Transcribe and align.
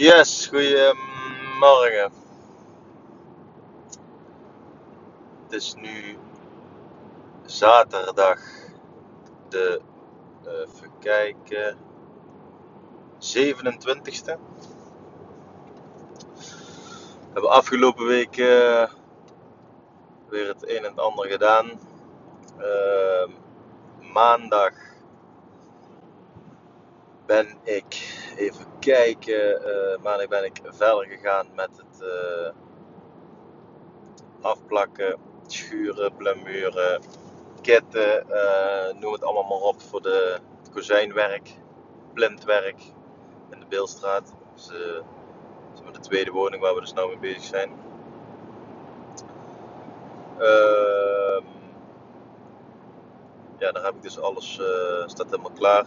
Yes, 0.00 0.46
goedemorgen. 0.46 2.12
Het 5.42 5.52
is 5.52 5.74
nu 5.74 6.18
zaterdag 7.44 8.38
de, 9.48 9.80
uh, 10.46 10.52
even 10.52 10.98
kijken, 11.00 11.78
27e. 13.18 14.38
We 17.18 17.32
hebben 17.32 17.50
afgelopen 17.50 18.06
week 18.06 18.36
uh, 18.36 18.86
weer 20.28 20.48
het 20.48 20.68
een 20.68 20.84
en 20.84 20.90
het 20.90 20.98
ander 20.98 21.26
gedaan. 21.30 21.80
Uh, 22.58 23.28
maandag 24.12 24.89
ben 27.30 27.48
ik 27.62 28.18
even 28.36 28.66
kijken. 28.78 29.62
Uh, 29.68 30.02
maandag 30.02 30.28
ben 30.28 30.44
ik 30.44 30.60
verder 30.64 31.06
gegaan 31.06 31.46
met 31.54 31.70
het 31.76 32.02
uh, 32.02 32.50
afplakken, 34.40 35.18
schuren, 35.46 36.16
blamuren, 36.16 37.02
kitten, 37.60 38.26
uh, 38.30 39.00
noem 39.00 39.12
het 39.12 39.24
allemaal 39.24 39.58
maar 39.58 39.68
op 39.68 39.80
voor 39.80 40.02
de, 40.02 40.38
kozijnwerk, 40.72 41.54
plintwerk 42.12 42.82
in 43.50 43.60
de 43.60 43.66
Beelstraat. 43.68 44.34
Dus, 44.54 44.66
dat 44.66 45.84
is 45.92 45.92
de 45.92 46.08
tweede 46.08 46.30
woning 46.30 46.62
waar 46.62 46.74
we 46.74 46.80
dus 46.80 46.92
nou 46.92 47.08
mee 47.08 47.18
bezig 47.18 47.42
zijn. 47.42 47.70
Ehm, 50.38 51.44
ja, 53.58 53.72
daar 53.72 53.84
heb 53.84 53.94
ik 53.94 54.02
dus 54.02 54.20
alles, 54.20 54.52
staat 55.06 55.30
helemaal 55.30 55.52
klaar. 55.52 55.86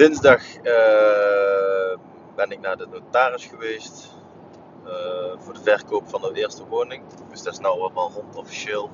Dinsdag 0.00 0.56
uh, 0.56 1.98
ben 2.34 2.50
ik 2.50 2.60
naar 2.60 2.76
de 2.76 2.86
notaris 2.86 3.46
geweest 3.46 4.16
uh, 4.86 4.92
voor 5.38 5.54
de 5.54 5.60
verkoop 5.62 6.08
van 6.08 6.20
de 6.20 6.30
eerste 6.34 6.66
woning. 6.66 7.04
Dus 7.30 7.42
dat 7.42 7.52
is 7.52 7.58
nou 7.58 7.80
allemaal 7.80 8.10
rond 8.10 8.36
officieel. 8.36 8.90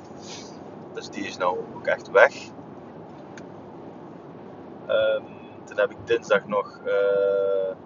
Dus 0.93 1.09
die 1.09 1.27
is 1.27 1.37
nou 1.37 1.59
ook 1.75 1.87
echt 1.87 2.11
weg. 2.11 2.35
Um, 4.89 5.25
toen 5.65 5.79
heb 5.79 5.91
ik 5.91 5.97
dinsdag 6.05 6.47
nog 6.47 6.81
uh, 6.85 7.77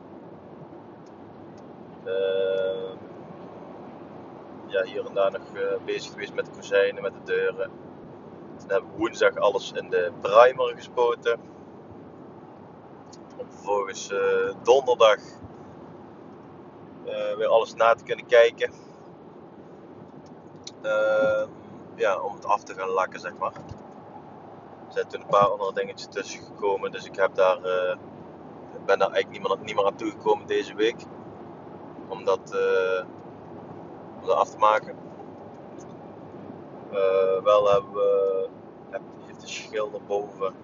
ja, 4.67 4.83
hier 4.85 5.07
en 5.07 5.15
daar 5.15 5.31
nog 5.33 5.43
bezig 5.85 6.13
geweest 6.13 6.35
met 6.35 6.45
de 6.45 6.51
kozijnen, 6.57 7.03
met 7.03 7.13
de 7.13 7.23
deuren. 7.25 7.71
Toen 8.59 8.71
heb 8.71 8.81
ik 8.81 8.97
woensdag 8.97 9.37
alles 9.37 9.73
in 9.73 9.91
de 9.91 10.13
primer 10.21 10.75
gespoten 10.75 11.50
vervolgens 13.51 14.11
uh, 14.11 14.55
donderdag 14.63 15.19
uh, 17.07 17.37
weer 17.37 17.47
alles 17.47 17.75
na 17.75 17.95
te 17.95 18.05
kunnen 18.05 18.27
kijken. 18.27 18.73
Uh, 20.83 21.47
ja, 21.95 22.21
om 22.21 22.35
het 22.35 22.45
af 22.45 22.63
te 22.63 22.75
gaan 22.75 22.89
lakken, 22.89 23.21
zeg 23.21 23.37
maar. 23.39 23.53
Er 24.87 24.93
zijn 24.97 25.09
toen 25.09 25.21
een 25.21 25.27
paar 25.27 25.49
andere 25.49 25.73
dingetjes 25.73 26.09
tussen 26.11 26.41
gekomen, 26.41 26.93
dus 26.93 27.05
ik 27.05 27.17
heb 27.17 27.35
daar, 27.35 27.61
ben 28.87 28.99
daar 28.99 29.11
eigenlijk 29.11 29.31
niet 29.31 29.49
meer, 29.49 29.59
niet 29.65 29.75
meer 29.75 29.87
aan 29.87 29.97
toegekomen 29.97 30.47
deze 30.47 30.75
week. 30.75 30.97
Om 32.09 32.25
dat, 32.25 32.57
om 34.21 34.27
dat 34.27 34.37
af 34.37 34.51
te 34.51 34.59
maken. 34.59 34.97
wel 37.43 37.71
hebben 37.71 37.93
we, 37.93 38.49
heeft 39.27 39.41
de 39.41 39.47
schilder 39.47 40.03
boven 40.03 40.55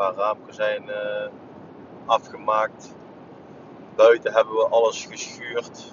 paar 0.00 0.14
raamkozijnen 0.14 1.24
eh, 1.24 1.30
afgemaakt. 2.06 2.94
Buiten 3.94 4.32
hebben 4.32 4.54
we 4.54 4.68
alles 4.68 5.06
geschuurd. 5.06 5.92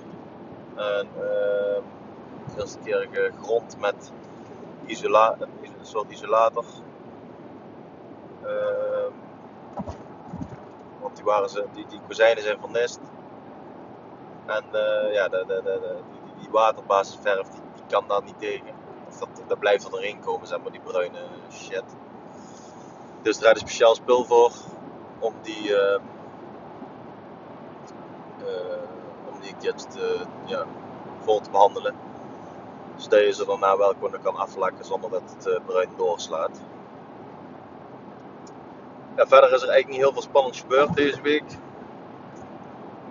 En 0.76 1.08
uh, 1.16 1.82
de 2.56 2.58
eerste 2.58 2.80
keer 2.80 3.32
gegrond 3.36 3.80
met 3.80 4.12
een 4.88 5.74
soort 5.82 6.12
isolator. 6.12 6.66
Uh, 8.44 9.12
want 11.02 11.16
die, 11.16 11.26
waren 11.26 11.50
ze, 11.50 11.66
die, 11.74 11.86
die 11.86 12.00
kozijnen 12.08 12.44
zijn 12.44 12.60
vernist. 12.60 13.00
En 14.46 14.64
uh, 14.74 15.14
ja, 15.14 15.28
die, 15.28 15.46
die 16.40 16.50
waterbasisverf 16.52 17.50
die, 17.50 17.84
kan 17.88 18.08
daar 18.08 18.24
niet 18.24 18.40
tegen. 18.40 18.76
Dat, 19.20 19.30
dat 19.48 19.60
blijft 19.60 19.86
er 19.86 19.98
erin 19.98 20.20
komen, 20.20 20.48
zeg 20.48 20.62
maar, 20.62 20.72
die 20.72 20.82
bruine 20.82 21.20
shit. 21.52 21.96
Dus 23.22 23.38
daar 23.38 23.56
is 23.56 23.60
speciaal 23.60 23.96
spul 23.96 24.24
voor 24.26 24.52
om 25.20 25.34
die, 25.42 25.70
uh, 25.70 26.00
om 29.34 29.40
die 29.42 29.56
kids 29.60 29.86
ja, 30.46 30.66
vol 31.24 31.40
te 31.40 31.50
behandelen. 31.50 31.96
Zodat 32.96 33.20
je 33.20 33.34
ze 33.34 33.46
daarna 33.46 33.78
wel 33.78 33.96
kunnen 33.96 34.22
kan 34.22 34.36
aflakken 34.36 34.86
zonder 34.86 35.10
dat 35.10 35.36
het 35.36 35.48
uh, 35.48 35.60
bruin 35.66 35.90
doorslaat. 35.98 36.62
Ja, 39.16 39.28
verder 39.28 39.54
is 39.54 39.62
er 39.62 39.70
eigenlijk 39.70 39.88
niet 39.88 39.98
heel 39.98 40.14
veel 40.14 40.22
spannends 40.22 40.60
gebeurd 40.60 40.96
deze 40.96 41.22
week. 41.22 41.50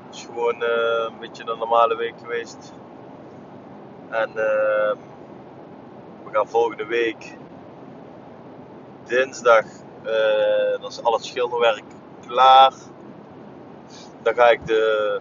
Het 0.06 0.14
is 0.14 0.24
gewoon 0.24 0.62
een 0.62 1.18
beetje 1.18 1.44
een 1.46 1.58
normale 1.58 1.96
week 1.96 2.14
geweest. 2.20 2.72
En 4.10 4.28
ehm, 4.28 4.96
we 6.24 6.30
gaan 6.32 6.48
volgende 6.48 6.86
week 6.86 7.36
dinsdag 9.04 9.64
dan 10.80 10.90
is 10.90 11.02
al 11.02 11.12
het 11.12 11.24
schilderwerk 11.24 11.84
klaar. 12.26 12.72
Dan 14.22 14.34
ga 14.34 14.50
ik 14.50 14.66
de, 14.66 15.20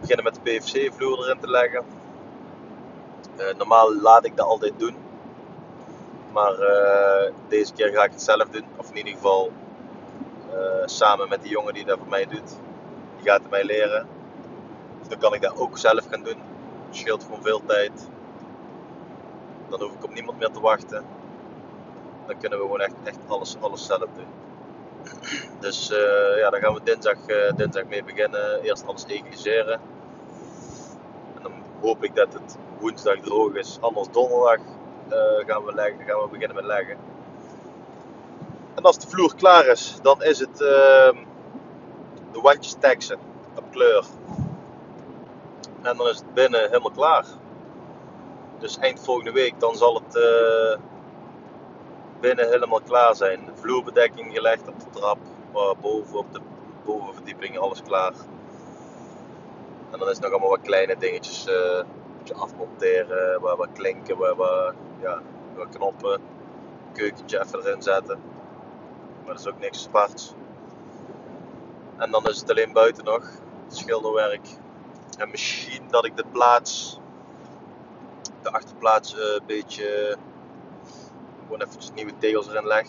beginnen 0.00 0.24
met 0.24 0.34
de 0.34 0.40
PVC-vloer 0.40 1.18
erin 1.18 1.40
te 1.40 1.50
leggen. 1.50 1.84
Uh, 3.38 3.54
normaal 3.56 3.94
laat 3.94 4.24
ik 4.24 4.36
dat 4.36 4.46
altijd 4.46 4.78
doen. 4.78 4.96
Maar 6.32 6.52
uh, 6.52 7.32
deze 7.48 7.72
keer 7.72 7.88
ga 7.88 8.04
ik 8.04 8.10
het 8.10 8.22
zelf 8.22 8.48
doen. 8.48 8.64
Of 8.76 8.90
in 8.90 8.96
ieder 8.96 9.12
geval 9.12 9.52
samen 10.84 11.28
met 11.28 11.42
die 11.42 11.50
jongen 11.50 11.74
die 11.74 11.84
dat 11.84 11.98
voor 11.98 12.08
mij 12.08 12.26
doet. 12.26 12.56
Die 13.16 13.30
gaat 13.30 13.40
het 13.40 13.50
mij 13.50 13.64
leren. 13.64 14.08
Dus 14.98 15.08
dan 15.08 15.18
kan 15.18 15.34
ik 15.34 15.42
dat 15.42 15.56
ook 15.56 15.78
zelf 15.78 16.06
gaan 16.10 16.22
doen. 16.22 16.38
Het 16.86 16.96
scheelt 16.96 17.24
gewoon 17.24 17.42
veel 17.42 17.62
tijd. 17.66 18.08
Dan 19.68 19.80
hoef 19.82 19.92
ik 19.92 20.04
op 20.04 20.14
niemand 20.14 20.38
meer 20.38 20.50
te 20.50 20.60
wachten 20.60 21.04
dan 22.28 22.38
kunnen 22.38 22.58
we 22.58 22.64
gewoon 22.64 22.80
echt, 22.80 22.94
echt 23.04 23.18
alles, 23.28 23.56
alles 23.60 23.86
zelf 23.86 24.08
doen. 24.16 24.26
Dus 25.60 25.90
uh, 25.90 26.38
ja, 26.38 26.50
dan 26.50 26.60
gaan 26.60 26.74
we 26.74 26.80
dinsdag, 26.82 27.16
uh, 27.26 27.52
dinsdag 27.56 27.84
mee 27.84 28.04
beginnen. 28.04 28.62
Eerst 28.62 28.86
alles 28.86 29.04
egaliseren. 29.06 29.80
En 31.34 31.42
dan 31.42 31.52
hoop 31.80 32.04
ik 32.04 32.14
dat 32.14 32.32
het 32.32 32.56
woensdag 32.78 33.20
droog 33.20 33.54
is. 33.54 33.78
Anders 33.80 34.08
donderdag 34.10 34.58
uh, 34.58 35.46
gaan, 35.46 35.64
we 35.64 35.74
leggen, 35.74 36.04
gaan 36.06 36.20
we 36.20 36.28
beginnen 36.30 36.56
met 36.56 36.64
leggen. 36.64 36.96
En 38.74 38.82
als 38.82 38.98
de 38.98 39.08
vloer 39.08 39.34
klaar 39.34 39.66
is, 39.66 39.98
dan 40.02 40.22
is 40.22 40.38
het 40.38 40.60
ehm, 40.60 41.16
de 42.32 42.40
wandjes 42.40 42.76
teksten 42.78 43.18
op 43.56 43.64
kleur. 43.70 44.04
En 45.82 45.96
dan 45.96 46.08
is 46.08 46.16
het 46.16 46.34
binnen 46.34 46.60
helemaal 46.60 46.90
klaar. 46.90 47.24
Dus 48.58 48.78
eind 48.78 49.00
volgende 49.00 49.32
week 49.32 49.60
dan 49.60 49.76
zal 49.76 49.94
het 49.94 50.14
binnen 52.20 52.48
helemaal 52.48 52.80
klaar 52.80 53.14
zijn. 53.14 53.44
De 53.44 53.60
vloerbedekking 53.60 54.32
gelegd 54.34 54.68
op 54.68 54.80
de 54.80 54.90
trap, 54.90 55.18
boven 55.80 56.18
op 56.18 56.32
de 56.32 56.40
bovenverdieping, 56.84 57.58
alles 57.58 57.82
klaar. 57.82 58.12
En 59.90 59.98
dan 59.98 60.08
is 60.08 60.18
nog 60.18 60.30
allemaal 60.30 60.48
wat 60.48 60.62
kleine 60.62 60.96
dingetjes 60.96 61.46
uh, 61.46 62.40
afmonteren, 62.40 63.40
waar 63.40 63.56
wat 63.56 63.72
klinken, 63.72 64.18
waar, 64.18 64.34
waar, 64.34 64.74
ja, 65.00 65.22
wat 65.56 65.68
knoppen, 65.68 66.20
keukentje 66.92 67.40
even 67.40 67.58
erin 67.58 67.82
zetten. 67.82 68.20
Maar 69.24 69.34
dat 69.34 69.46
is 69.46 69.52
ook 69.52 69.58
niks 69.58 69.86
aparts. 69.86 70.34
En 71.96 72.10
dan 72.10 72.26
is 72.26 72.40
het 72.40 72.50
alleen 72.50 72.72
buiten 72.72 73.04
nog, 73.04 73.30
schilderwerk. 73.68 74.46
En 75.18 75.30
misschien 75.30 75.82
dat 75.90 76.04
ik 76.04 76.16
de 76.16 76.24
plaats, 76.32 77.00
de 78.42 78.50
achterplaats 78.50 79.14
uh, 79.14 79.20
een 79.20 79.46
beetje 79.46 80.16
gewoon 81.48 81.62
even 81.62 81.94
nieuwe 81.94 82.18
tegels 82.18 82.48
erin 82.48 82.66
leg, 82.66 82.86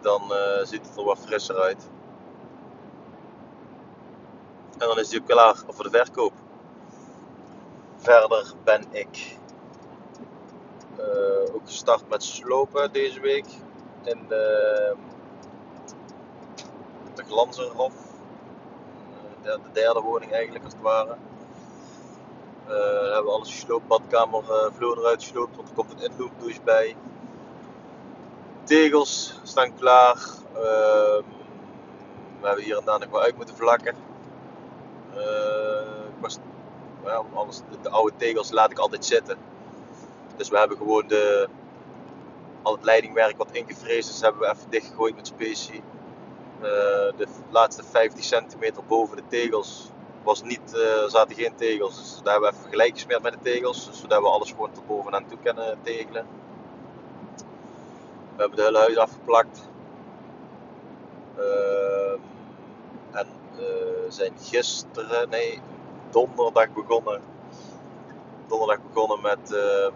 dan 0.00 0.22
uh, 0.30 0.64
ziet 0.64 0.86
het 0.86 0.96
er 0.96 1.04
wat 1.04 1.18
frisser 1.18 1.56
uit. 1.60 1.88
En 4.78 4.88
dan 4.88 4.98
is 4.98 5.08
die 5.08 5.20
ook 5.20 5.26
klaar 5.26 5.62
voor 5.68 5.84
de 5.84 5.90
verkoop. 5.90 6.32
Verder 7.96 8.52
ben 8.64 8.84
ik 8.90 9.38
uh, 10.98 11.54
ook 11.54 11.66
gestart 11.66 12.08
met 12.08 12.22
slopen 12.22 12.92
deze 12.92 13.20
week 13.20 13.46
in 14.02 14.24
de, 14.28 14.94
de 17.14 17.24
Glanzerhof. 17.24 17.94
De, 19.42 19.58
de 19.62 19.72
derde 19.72 20.00
woning 20.00 20.32
eigenlijk 20.32 20.64
als 20.64 20.72
het 20.72 20.82
ware. 20.82 21.16
Uh, 22.68 23.12
hebben 23.14 23.32
alles 23.32 23.50
gesloopt, 23.50 23.86
badkamer, 23.86 24.42
uh, 24.42 24.72
vloer 24.76 24.98
eruit 24.98 25.22
gesloopt, 25.22 25.56
want 25.56 25.68
er 25.68 25.74
komt 25.74 25.92
een 25.92 26.10
inloopdouche 26.10 26.60
bij. 26.64 26.96
Tegels 28.62 29.40
staan 29.42 29.74
klaar. 29.74 30.16
Uh, 30.52 31.22
we 32.40 32.50
hebben 32.50 32.64
hier 32.64 32.78
en 32.78 32.84
daar 32.84 32.98
nog 32.98 33.10
wel 33.10 33.20
uit 33.20 33.36
moeten 33.36 33.56
vlakken. 33.56 33.94
ik 36.16 36.20
was, 36.20 36.38
de, 37.56 37.76
de, 37.82 37.90
oude 37.90 38.16
tegels 38.16 38.50
laat 38.50 38.70
ik 38.70 38.78
altijd 38.78 39.04
zitten. 39.04 39.38
Dus 40.36 40.48
we 40.48 40.58
hebben 40.58 40.76
gewoon 40.76 41.06
de, 41.06 41.48
al 42.62 42.72
het 42.72 42.84
leidingwerk 42.84 43.36
wat 43.36 43.52
ingevreesd 43.52 44.10
is, 44.10 44.20
hebben 44.20 44.40
we 44.40 44.50
even 44.50 44.70
dichtgegooid 44.70 45.16
met 45.16 45.26
specie. 45.26 45.82
de 47.16 47.26
laatste 47.50 47.84
15 47.84 48.22
centimeter 48.22 48.84
boven 48.84 49.16
de 49.16 49.22
tegels 49.28 49.92
was 50.24 50.42
niet, 50.42 50.74
uh, 50.74 51.08
zaten 51.08 51.36
geen 51.36 51.54
tegels. 51.54 51.96
Dus 51.96 52.20
daar 52.22 52.32
hebben 52.32 52.50
we 52.50 52.56
even 52.56 52.70
gelijk 52.70 52.94
gesmeerd 52.94 53.22
met 53.22 53.32
de 53.32 53.38
tegels. 53.42 53.86
Dus 53.86 54.00
zodat 54.00 54.20
we 54.20 54.28
alles 54.28 54.50
gewoon 54.50 54.72
tot 54.72 54.86
bovenaan 54.86 55.26
toe 55.26 55.38
kunnen 55.42 55.78
tegelen. 55.82 56.26
We 58.34 58.40
hebben 58.40 58.56
de 58.56 58.64
hele 58.64 58.78
huis 58.78 58.96
afgeplakt. 58.96 59.68
Uh, 61.38 62.12
en 63.10 63.26
uh, 63.58 63.64
zijn 64.08 64.32
gisteren, 64.38 65.28
nee, 65.28 65.60
donderdag 66.10 66.72
begonnen. 66.72 67.22
Donderdag 68.46 68.78
begonnen 68.92 69.20
met 69.20 69.52
uh, 69.52 69.90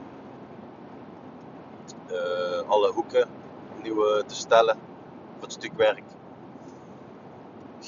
alle 2.69 2.93
hoeken 2.93 3.29
opnieuw 3.77 4.23
te 4.27 4.35
stellen 4.35 4.79
voor 5.35 5.43
het 5.43 5.53
stukwerk. 5.53 6.03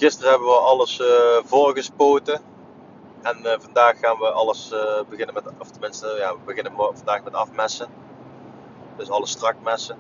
Gisteren 0.01 0.31
hebben 0.31 0.49
we 0.49 0.55
alles 0.55 1.01
uh, 1.01 1.07
voorgespoten. 1.45 2.41
En 3.23 3.39
uh, 3.43 3.53
vandaag 3.59 3.99
gaan 3.99 4.19
we 4.19 4.31
alles 4.31 4.73
uh, 4.73 5.01
beginnen 5.09 5.35
met, 5.35 5.45
of 5.59 5.71
tenminste, 5.71 6.15
ja, 6.19 6.33
we 6.33 6.39
beginnen 6.45 6.73
vandaag 6.77 7.23
met 7.23 7.35
afmessen. 7.35 7.89
Dus 8.97 9.11
alles 9.11 9.31
strak 9.31 9.55
messen. 9.63 9.99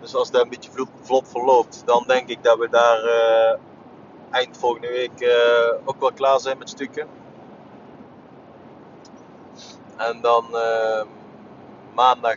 Dus 0.00 0.14
als 0.14 0.30
dat 0.30 0.42
een 0.42 0.48
beetje 0.48 0.70
vlot, 0.70 0.88
vlot 1.00 1.28
verloopt, 1.28 1.82
dan 1.86 2.04
denk 2.06 2.28
ik 2.28 2.42
dat 2.42 2.58
we 2.58 2.68
daar 2.68 3.00
eind 4.30 4.58
volgende 4.58 4.88
week 4.88 5.34
ook 5.84 6.00
wel 6.00 6.12
klaar 6.12 6.40
zijn 6.40 6.58
met 6.58 6.68
stukken. 6.68 7.08
En 9.96 10.20
dan 10.20 10.44
maandag 11.94 12.36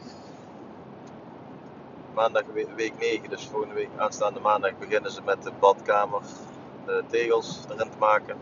maandag 2.18 2.44
week 2.76 3.00
9, 3.00 3.30
dus 3.30 3.48
volgende 3.48 3.76
week 3.76 3.90
aanstaande 3.98 4.40
maandag 4.40 4.78
beginnen 4.78 5.12
ze 5.12 5.22
met 5.26 5.44
de 5.44 5.52
badkamer, 5.60 6.22
de 6.86 7.04
tegels 7.08 7.60
erin 7.70 7.90
te 7.90 7.98
maken. 7.98 8.38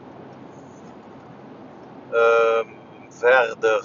Um, 2.11 2.77
verder 3.09 3.83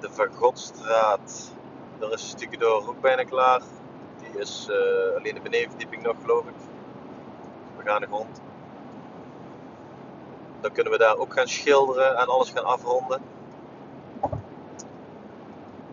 de 0.00 0.10
Vergodstraat, 0.10 1.52
daar 1.98 2.10
is 2.10 2.22
een 2.22 2.28
stukje 2.28 2.58
door 2.58 2.88
ook 2.88 3.00
bijna 3.00 3.22
klaar. 3.22 3.60
Die 4.18 4.40
is 4.40 4.68
uh, 4.70 5.16
alleen 5.16 5.34
de 5.34 5.40
benedenverdieping 5.40 6.02
nog 6.02 6.16
geloof 6.20 6.44
ik. 6.44 6.54
We 7.76 7.82
gaan 7.84 8.00
de 8.00 8.06
grond. 8.06 8.40
Dan 10.60 10.72
kunnen 10.72 10.92
we 10.92 10.98
daar 10.98 11.16
ook 11.16 11.32
gaan 11.32 11.48
schilderen 11.48 12.16
en 12.16 12.26
alles 12.26 12.50
gaan 12.50 12.64
afronden. 12.64 13.22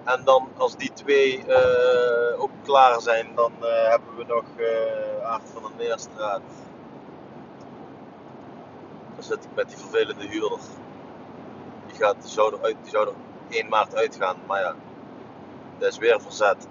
En 0.04 0.24
dan 0.24 0.50
als 0.58 0.76
die 0.76 0.94
twee 0.94 1.44
uh, 1.48 2.42
ook 2.42 2.52
klaar 2.64 3.02
zijn, 3.02 3.28
dan 3.36 3.52
uh, 3.62 3.90
hebben 3.90 4.16
we 4.16 4.24
nog 4.24 4.44
uh, 4.58 5.28
Aard 5.28 5.50
van 5.54 5.64
de 5.64 5.84
Neerstraat. 5.84 6.42
Dan 9.16 9.24
zit 9.24 9.44
ik 9.44 9.50
met 9.56 9.68
die 9.68 9.78
vervelende 9.78 10.28
huurder. 10.28 10.60
Die, 11.88 11.96
gaat, 11.96 12.16
zou 12.20 12.54
er 12.54 12.64
uit, 12.64 12.76
die 12.82 12.92
zou 12.92 13.08
er 13.08 13.14
1 13.50 13.70
maart 13.70 13.96
uitgaan, 13.96 14.36
maar 14.48 14.62
ja, 14.62 14.76
dat 15.78 15.92
is 15.92 15.98
weer 15.98 16.22
verzet. 16.22 16.68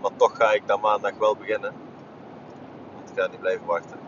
maar 0.00 0.16
toch 0.16 0.36
ga 0.36 0.52
ik 0.52 0.66
daar 0.66 0.80
maandag 0.80 1.12
wel 1.18 1.36
beginnen. 1.36 1.72
Want 2.94 3.10
ik 3.10 3.18
ga 3.18 3.26
niet 3.26 3.40
blijven 3.40 3.66
wachten. 3.66 3.98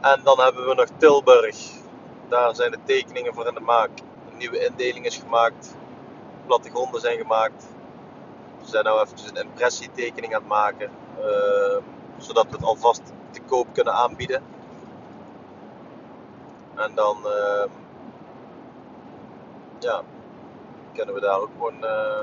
En 0.00 0.20
dan 0.24 0.40
hebben 0.40 0.66
we 0.66 0.74
nog 0.74 0.88
Tilburg. 0.96 1.56
Daar 2.28 2.54
zijn 2.54 2.70
de 2.70 2.78
tekeningen 2.84 3.34
voor 3.34 3.46
in 3.46 3.54
de 3.54 3.60
maak 3.60 3.90
nieuwe 4.38 4.66
indeling 4.66 5.06
is 5.06 5.16
gemaakt. 5.16 5.74
Plattegronden 6.46 7.00
zijn 7.00 7.18
gemaakt. 7.18 7.66
We 8.60 8.66
zijn 8.66 8.84
nu 8.84 8.90
even 8.90 9.36
een 9.36 9.46
impressietekening 9.46 10.34
aan 10.34 10.40
het 10.40 10.48
maken. 10.48 10.90
Uh, 11.18 11.76
zodat 12.18 12.44
we 12.44 12.56
het 12.56 12.64
alvast 12.64 13.02
te 13.30 13.40
koop 13.40 13.66
kunnen 13.72 13.94
aanbieden. 13.94 14.42
En 16.74 16.94
dan 16.94 17.16
uh, 17.24 17.64
ja, 19.78 20.02
kunnen 20.92 21.14
we 21.14 21.20
daar 21.20 21.40
ook 21.40 21.50
gewoon. 21.56 21.84
Uh, 21.84 22.22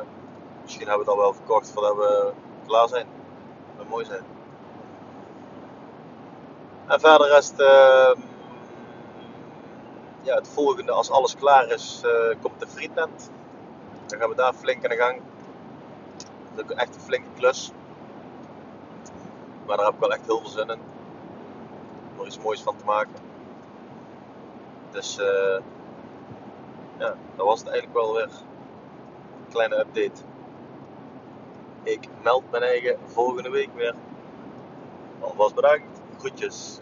misschien 0.61 0.87
hebben 0.87 1.05
we 1.05 1.11
het 1.11 1.19
al 1.19 1.25
wel 1.25 1.33
verkocht 1.33 1.71
voordat 1.71 1.95
we 1.95 2.31
klaar 2.67 2.87
zijn. 2.87 3.07
Zou 3.75 3.87
mooi 3.87 4.05
zijn. 4.05 4.23
En 6.87 6.99
verder 6.99 7.27
rest. 7.27 7.63
Ja, 10.25 10.35
het 10.35 10.47
volgende, 10.47 10.91
als 10.91 11.11
alles 11.11 11.35
klaar 11.35 11.67
is, 11.67 12.01
uh, 12.05 12.35
komt 12.41 12.59
de 12.59 12.67
frietnet. 12.67 13.29
Dan 14.05 14.19
gaan 14.19 14.29
we 14.29 14.35
daar 14.35 14.53
flink 14.53 14.83
aan 14.83 14.89
de 14.89 14.95
gang. 14.95 15.21
Dat 16.55 16.69
is 16.69 16.75
echt 16.75 16.95
een 16.95 17.01
flinke 17.01 17.29
klus. 17.35 17.71
Maar 19.65 19.77
daar 19.77 19.85
heb 19.85 19.95
ik 19.95 19.99
wel 19.99 20.13
echt 20.13 20.25
heel 20.25 20.39
veel 20.39 20.49
zin 20.49 20.69
in. 20.69 20.79
Om 22.13 22.19
er 22.19 22.25
iets 22.25 22.39
moois 22.39 22.61
van 22.61 22.77
te 22.77 22.85
maken. 22.85 23.13
Dus 24.91 25.19
uh, 25.19 25.59
ja, 26.97 27.15
dat 27.35 27.45
was 27.45 27.59
het 27.59 27.69
eigenlijk 27.69 27.97
wel 27.97 28.13
weer. 28.13 28.29
Kleine 29.49 29.79
update. 29.79 30.21
Ik 31.83 32.07
meld 32.21 32.51
mijn 32.51 32.63
eigen 32.63 32.97
volgende 33.05 33.49
week 33.49 33.69
weer. 33.75 33.93
Alvast 35.19 35.55
bedankt. 35.55 36.01
Groetjes. 36.17 36.79